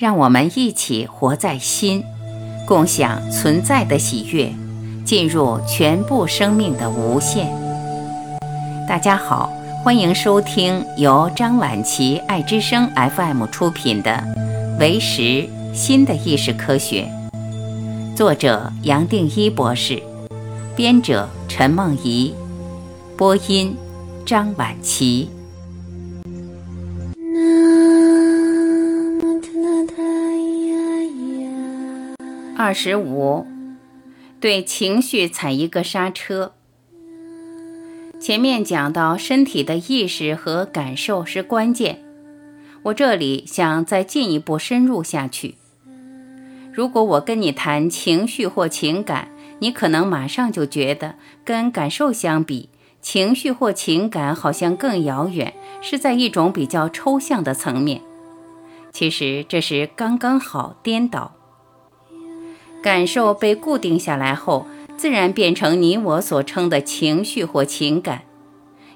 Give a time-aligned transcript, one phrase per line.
[0.00, 2.02] 让我们一起活在心，
[2.66, 4.50] 共享存在的喜悦，
[5.04, 7.52] 进入全部生命的无限。
[8.88, 9.52] 大家好，
[9.84, 14.24] 欢迎收听由张晚琪爱之声 FM 出品的
[14.78, 17.06] 《为识新的意识科学》，
[18.16, 20.02] 作者杨定一博士，
[20.74, 22.34] 编者陈梦怡，
[23.18, 23.76] 播音
[24.24, 25.28] 张晚琪。
[32.62, 33.46] 二十五，
[34.38, 36.52] 对情绪踩一个刹车。
[38.20, 42.02] 前面讲到身体的意识和感受是关键，
[42.82, 45.54] 我这里想再进一步深入下去。
[46.70, 49.28] 如果我跟你谈情绪或情感，
[49.60, 52.68] 你可能马上就觉得跟感受相比，
[53.00, 58.02] 情绪或情感好像更遥远，是在一种比较抽象的层面。
[58.92, 61.39] 其实这是刚刚好颠倒。
[62.82, 68.22] 感受被固定下来后，自然变成你我所称的情绪或情感，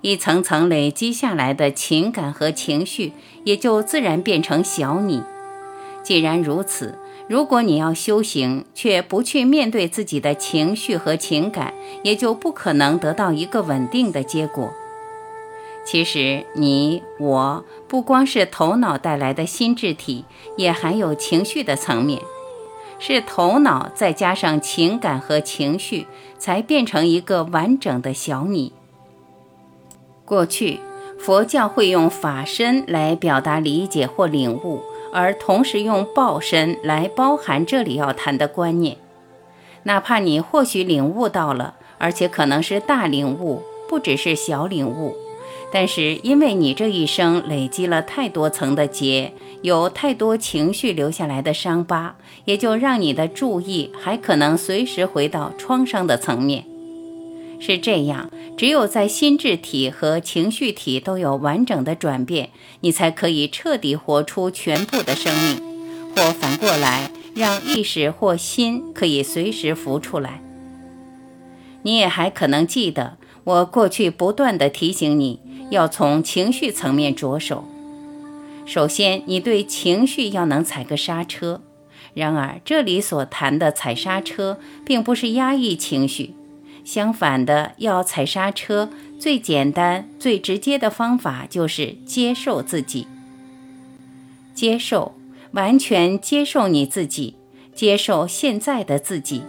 [0.00, 3.12] 一层层累积下来的情感和情绪，
[3.44, 5.22] 也就自然变成小你。
[6.02, 14.72] 既然如此，如果你要修行，却不去面对自己的情绪和情感，也就不可能得到一个稳定的结果。
[15.84, 20.24] 其实，你我不光是头脑带来的心智体，
[20.56, 22.20] 也含有情绪的层面。
[23.04, 26.06] 是头脑再加上情感和情绪，
[26.38, 28.72] 才变成一个完整的小你。
[30.24, 30.78] 过去
[31.18, 38.96] 佛教会用法身来表达理解或领悟，而同时用报身来包含这里要谈的观念。
[39.82, 45.16] 哪怕你或许领悟到了，而且可能是大领悟，不只是小领悟。
[45.74, 56.66] 但是，因为你这一生累积了太多层的结，有太多情绪留下来的伤疤，也就让你的注意还可能随时回到创伤的层面。
[57.58, 62.50] 是这样，只有在心智体和情绪体都有完整的转变，
[62.80, 65.62] 你才可以彻底活出全部的生命，
[66.14, 70.42] 或反过来，让意识或心可以随时浮出来。
[71.82, 75.40] 你也还可能记得，我过去不断的提醒你。
[75.72, 77.64] 要从情绪层面着手。
[78.66, 81.62] 首先，你对情绪要能踩个刹车。
[82.12, 86.34] 然而，这里所谈的踩刹车，并不是压抑情绪。
[86.84, 93.06] 相反的，要踩刹车，最简单、最直接的方法就是接受自己。
[94.54, 95.14] 接受，
[95.52, 97.36] 完全接受你自己，
[97.74, 99.42] 接受现在的自己。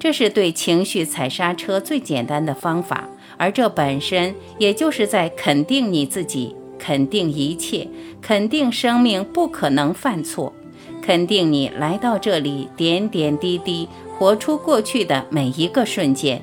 [0.00, 3.10] 这是对情绪踩刹车最简单的方法。
[3.36, 7.88] 而这本身，也就是在肯定你自己，肯定一切，
[8.20, 10.52] 肯定生命不可能犯错，
[11.02, 16.42] 肯定你来到这里点点滴滴活出过去的每一个瞬间。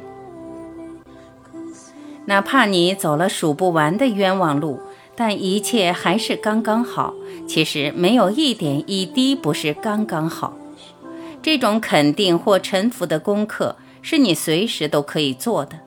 [2.25, 4.79] 哪怕你走了数不完的冤枉路，
[5.16, 7.13] 但一切还是刚刚好。
[7.47, 10.56] 其实没有一点一滴不是刚刚好。
[11.41, 15.79] 这种肯定或臣服的功课，是你随时都可以做的。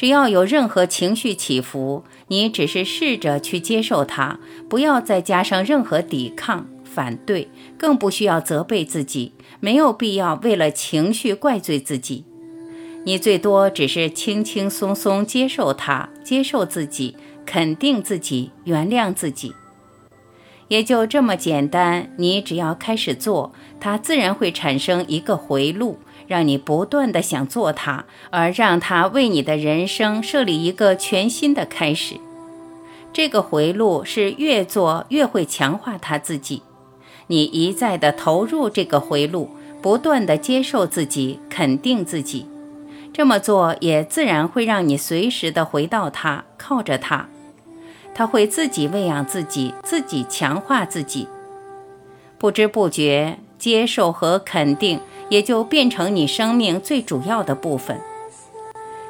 [0.00, 12.24] 只要有任何情绪起伏，你只是试着去接受它，不要再加上任何抵抗、反对，更不需要责备自己，没有必要为了情绪怪罪自己。
[13.04, 19.52] 你最多只是轻轻松松接受它，接受自己，肯定自己，原谅自己，
[20.68, 22.10] 也就这么简单。
[22.16, 25.98] 你只要开始做，它自然会产生一个回路。
[26.30, 32.20] 让你不断的想做它，而让它为你的人生设立一个全新的开始。
[33.12, 36.62] 这个回路是越做越会强化它自己。
[37.26, 39.50] 你一再的投入这个回路，
[39.82, 42.46] 不断的接受自己，肯定自己，
[43.12, 47.28] 这么做也自然会让你随时的回到它，靠着它，
[48.14, 51.26] 它会自己喂养自己，自己强化自己。
[52.38, 55.00] 不知不觉，接受和肯定。
[55.30, 57.98] 也就变成你生命最主要的部分，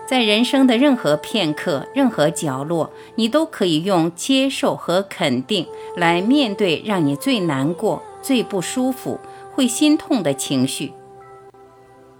[0.07, 9.19] 在人生的任何片刻、任何角落，你都可以用接受和肯定来面对让你最难过、最不舒服、
[9.53, 10.93] 会心痛的情绪。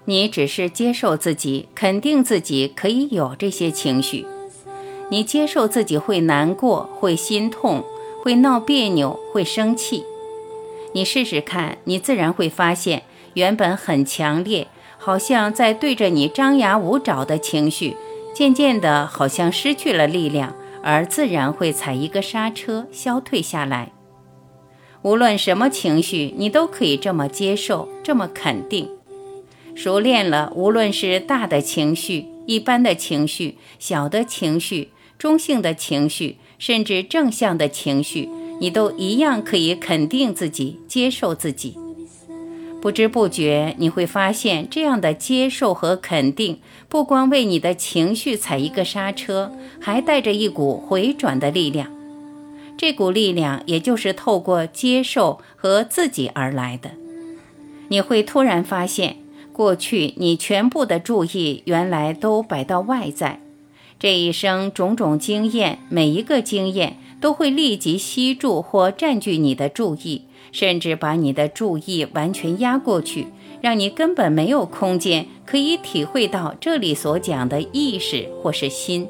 [0.07, 4.27] 你只是接受自己，肯定自己可以有这些情绪。
[5.11, 7.85] 你接受自己会难过、会心痛、
[8.23, 10.05] 会闹别扭、会生气。
[10.95, 13.03] 你试试看，你自然会发现。
[13.35, 14.67] 原本很强烈，
[14.99, 17.97] 好像在对着你张牙舞爪的情绪，
[18.35, 23.93] 渐渐的，好像失去了力量，而自然会踩一个刹车，消退下来。
[25.03, 28.89] 无论什么情绪，你都可以这么接受，这么肯定。
[29.75, 38.29] 熟练了，无论是大的情绪、一般的情绪、小的情绪、中性的情绪，甚至正向的情绪，
[38.61, 41.79] 你都一样可以肯定自己、接受自己。
[42.81, 51.91] 不知不觉，你会发现，这样的接受和肯定，不光为你的情绪踩一个刹车，还带着一股回转的力量。
[52.79, 56.93] 这股力量，也就是透过接受和自己而来的。
[57.89, 59.17] 你会突然发现，
[59.53, 63.41] 过去你全部的注意原来都摆到外在，
[63.99, 73.27] 这一生种种经验，每一个经验都会立即吸住或占据你的注意，甚至把你的注意完全压过去，
[73.61, 79.09] 让你根本没有空间可以体会到这里所讲的意识或是心。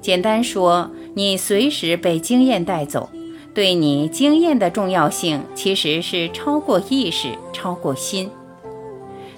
[0.00, 0.90] 简单说。
[1.16, 3.08] 你随时被经验带走，
[3.54, 8.28] 对你经验的重要性其实是超过意识、超过心。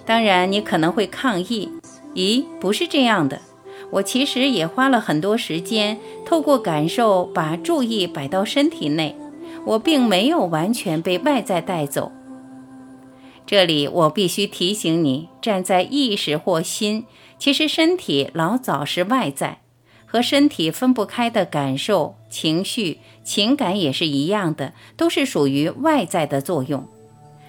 [0.06, 1.68] 当然，你可能会抗议
[2.16, 3.42] ：“咦，不是这样的。
[3.90, 9.14] 我其实也花了很多时间，透过感受把注意摆到身体内，
[9.66, 12.10] 我并没有完全被外在带走。”
[13.46, 17.04] 这里我必须提醒你，站在意识或心，
[17.38, 19.58] 其实身体老早是外在。
[20.08, 26.86] 和身体分不开的感受、情绪、情感也是一样的，都是属于外在的作用。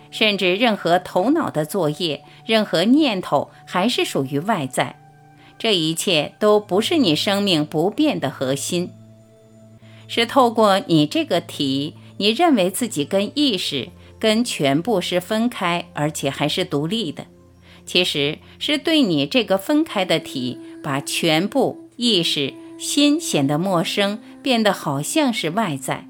[0.10, 5.00] 甚至任何头脑的作业、任何念头，还是属于外在。
[5.60, 8.92] 这一切都不是你生命不变的核心。
[10.08, 17.26] 是透过你这个体，你认为自己跟意识、跟全部是分开，而且还是独立的。
[17.86, 21.88] 其实是对你这个分开的体，把全部。
[22.00, 26.08] 意识心显得陌生，变得好像是外在。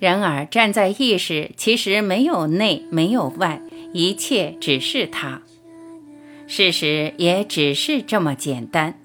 [0.00, 3.62] 然而，站在意识，其实没有内，没有外，
[3.92, 5.42] 一切只是它。
[6.48, 9.00] 事实也只是这么简单。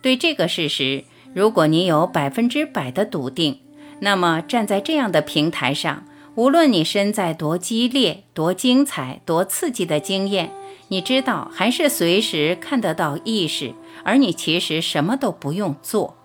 [0.00, 1.04] 对这个事实，
[1.34, 3.60] 如果你有百分之百的笃定，
[4.00, 6.04] 那么站在这样的平台上，
[6.34, 10.50] 无论你身在多激烈、多精彩、多刺激的经验。
[10.90, 13.74] 你知道，还是随时看得到意识，
[14.04, 16.16] 而你其实什么都不用做，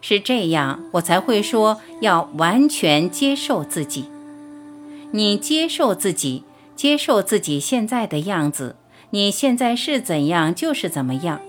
[0.00, 4.06] 是这样，我才会说要完全接受自己。
[5.10, 6.44] 你接受自己，
[6.74, 8.76] 接受自己现在的样子，
[9.10, 11.40] 你现在是怎样就是怎么样，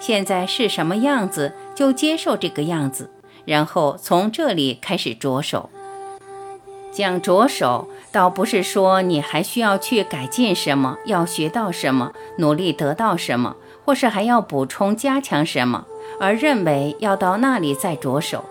[0.00, 3.10] 现在是什么样子就接受这个样子，
[3.44, 5.70] 然后从这里开始着手。
[6.92, 15.86] 讲着手，倒不是说你还需要去改进什么，要学到什么，努力得到什么，或是还要补充加强什么，
[16.20, 18.44] 而认为要到那里再着手，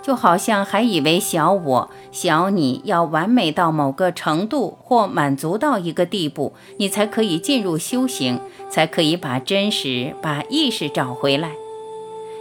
[0.00, 8.40] 就好像还以为小我、小你要完美到某个程度或满足到一个地步，你才可以进入修行，
[8.70, 11.50] 才可以把真实、把意识找回来。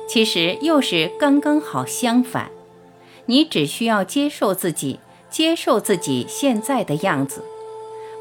[0.08, 2.52] 其实又是刚刚好相反，
[3.26, 5.00] 你只需要接受自己。
[5.28, 7.44] 接受自己现在的样子，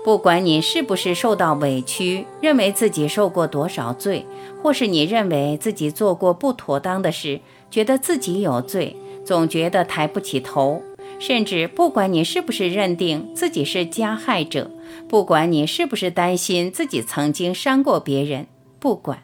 [0.05, 4.27] 不管你是不是受到委屈，认为自己受过多少罪，
[4.61, 7.39] 或是你认为自己做过不妥当的事，
[7.71, 10.83] 觉得自己有罪，总觉得抬不起头，
[11.21, 14.73] 甚至不管你是不是认定自己是加害者，
[15.09, 18.49] 不管你是不是担心自己曾经伤过别人，
[18.81, 19.23] 不管，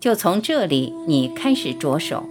[0.00, 2.28] 就从这里你开始着手，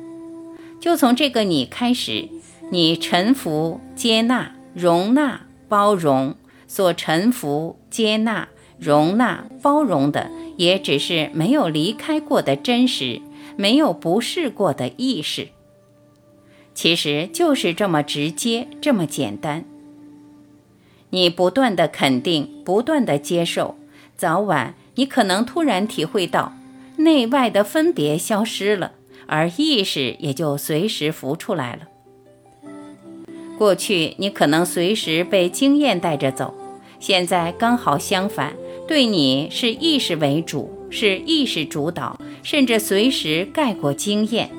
[0.79, 2.29] 就从这个你开始，
[2.71, 4.51] 你臣服接纳。
[4.75, 6.35] 容纳、包容，
[6.67, 13.21] 所臣服、接纳、容纳、包容的，也只是没有离开过的真实，
[13.55, 15.47] 没有不试过的意识。
[16.73, 19.63] 其实就是这么直接，这么简单。
[21.11, 23.75] 你不断的肯定，不断的接受，
[24.17, 26.51] 早晚你可能突然体会到，
[26.97, 28.93] 内外的分别消失了，
[29.27, 31.81] 而意识也就随时浮出来了。
[33.57, 36.53] 过去你可能随时被经验带着走，
[36.99, 38.53] 现在刚好相反，
[38.87, 44.49] 对你是意识为主，是意识主导，甚至随时盖过经验。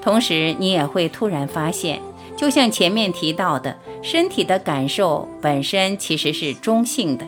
[0.00, 2.00] 同时，你也会突然发现，
[2.36, 7.26] 就像前面提到的，身体的感受本身其实是中性的。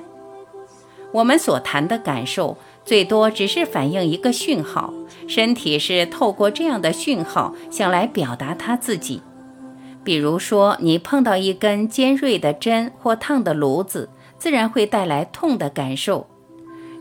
[1.13, 2.57] 我们所谈的感受，
[2.90, 4.92] 最多只是反映一个讯号，
[5.28, 9.23] 身体是透过这样的讯号想来表达它自己。
[10.02, 14.09] 比如说，你碰到一根尖锐的针或烫的炉子，
[14.40, 16.26] 自然会带来痛的感受。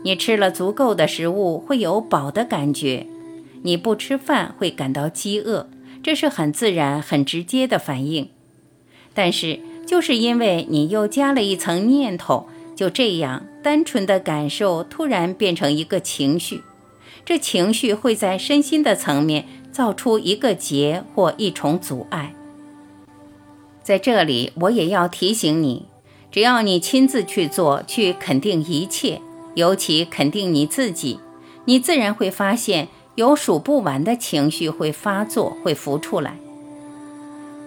[0.04, 3.08] 你吃了足够的食物，会有饱的感觉；
[3.62, 5.68] 你不吃饭，会感到饥饿，
[6.04, 8.28] 这是很自然、很直接的反应。
[9.12, 16.62] 但是，就是因为你又加了一层念头，就这样单纯的感受突然变成一个情绪，
[17.24, 22.34] 这情绪会在身心的层面造出一个结或一重阻碍。
[23.82, 25.86] 在这里，我也要提醒你，
[26.30, 29.20] 只要你亲自去做，去肯定一切，
[29.54, 31.18] 尤其肯定你自己，
[31.64, 36.36] 你自然会发现有数不完的情绪会发作，会浮出来。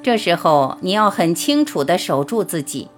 [0.01, 2.89] 这时候，你要很清楚地守住自己，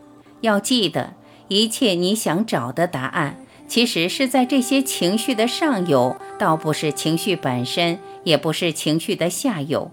[0.41, 1.13] 要记得，
[1.47, 3.37] 一切你想找的答案，
[3.67, 9.91] 其实是在这些情绪的上游，倒不是情绪本身，也不是情绪的下游。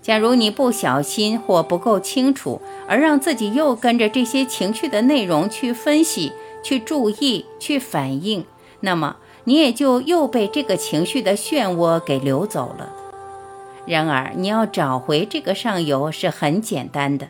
[0.00, 6.32] 假如你不小心或不够清楚，而让自己又跟着这些情绪的内容去分析、
[6.62, 8.44] 去注意、去反应，
[8.80, 12.92] 那么你也就又被这个情绪的漩涡给流走了。
[13.86, 17.28] 然而，你要找回这个上游是很简单的。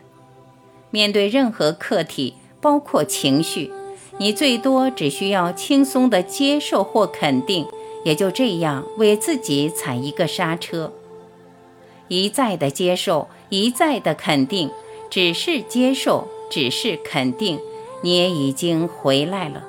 [0.89, 3.71] 面对任何课题，包括情绪，
[4.17, 7.63] 你最多只需要轻松的接受或肯定，
[8.03, 10.91] 也就这样为自己踩一个刹车。
[12.07, 14.71] 一再的接受，一再的肯定，
[15.11, 17.59] 只是接受，只是肯定，
[18.01, 19.63] 你也已经回来了。